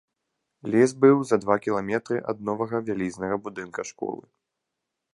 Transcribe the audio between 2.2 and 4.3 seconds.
ад новага вялізнага будынка школы.